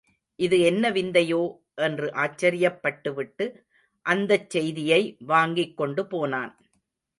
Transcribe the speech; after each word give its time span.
இது 0.39 0.59
என்ன 0.59 0.91
விந்தையோ? 0.91 1.41
என்று 1.75 2.07
ஆச்சரியப்பட்டுவிட்டு, 2.13 3.45
அந்தச் 4.05 4.49
செய்தியை 4.49 5.17
வாங்கிக் 5.19 5.77
கொண்டு 5.77 6.07
போனான். 6.07 6.53